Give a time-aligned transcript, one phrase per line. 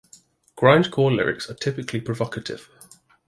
[0.57, 2.71] Grindcore lyrics are typically provocative.